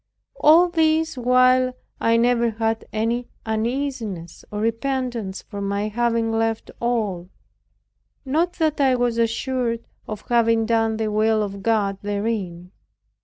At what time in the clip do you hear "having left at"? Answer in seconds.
5.89-6.75